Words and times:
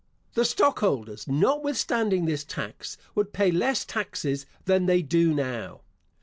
The 0.33 0.45
stockholders, 0.45 1.27
notwithstanding 1.27 2.25
this 2.25 2.43
tax, 2.43 2.97
would 3.13 3.33
pay 3.33 3.51
less 3.51 3.85
taxes 3.85 4.47
than 4.65 4.87
they 4.87 5.03
do 5.03 5.31
now. 5.31 5.81